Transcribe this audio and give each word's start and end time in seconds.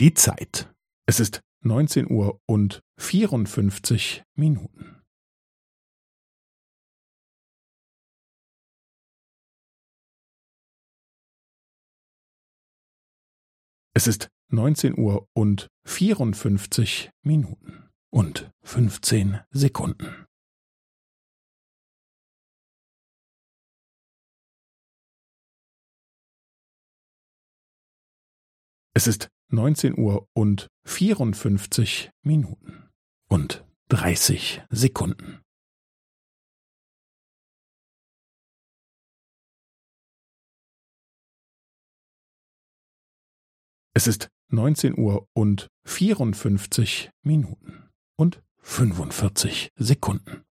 Die 0.00 0.14
Zeit. 0.14 0.72
Es 1.08 1.18
ist 1.18 1.40
neunzehn 1.64 2.08
Uhr 2.08 2.40
und 2.46 2.84
vierundfünfzig 3.00 4.22
Minuten. 4.36 5.02
Es 13.92 14.06
ist 14.06 14.28
neunzehn 14.52 14.96
Uhr 14.96 15.26
und 15.34 15.66
vierundfünfzig 15.84 17.10
Minuten 17.24 17.90
und 18.10 18.52
fünfzehn 18.62 19.40
Sekunden. 19.50 20.26
Es 28.94 29.08
ist 29.08 29.28
neunzehn 29.48 29.98
Uhr 29.98 30.28
und 30.34 30.68
vierundfünfzig 30.84 32.10
Minuten 32.22 32.88
und 33.28 33.64
dreißig 33.88 34.62
Sekunden. 34.70 35.42
Es 43.94 44.06
ist 44.06 44.28
neunzehn 44.48 44.96
Uhr 44.96 45.26
und 45.32 45.68
vierundfünfzig 45.84 47.10
Minuten 47.22 47.90
und 48.16 48.42
fünfundvierzig 48.58 49.72
Sekunden. 49.74 50.44